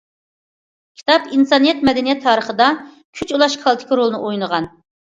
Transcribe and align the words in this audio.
كىتاب 1.01 1.27
ئىنسانىيەت 1.35 1.85
مەدەنىيەت 1.91 2.27
تارىخىدا 2.27 2.73
كۈچ 3.21 3.39
ئۇلاش 3.39 3.61
كالتىكى 3.63 4.01
رولىنى 4.03 4.25
ئوينىغان. 4.27 4.73